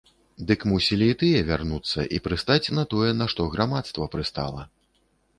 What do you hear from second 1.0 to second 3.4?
і тыя вярнуцца і прыстаць на тое, на